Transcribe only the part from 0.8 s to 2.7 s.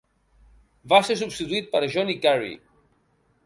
Va ser substituït per Johnny Carey.